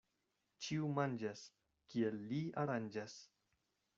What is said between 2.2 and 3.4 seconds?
li aranĝas.